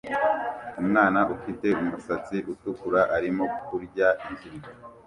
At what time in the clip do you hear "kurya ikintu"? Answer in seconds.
3.67-4.67